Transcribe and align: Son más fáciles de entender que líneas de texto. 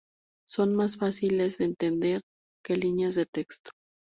Son 0.49 0.73
más 0.73 0.97
fáciles 0.97 1.59
de 1.59 1.65
entender 1.65 2.21
que 2.65 2.75
líneas 2.75 3.13
de 3.13 3.27
texto. 3.27 3.69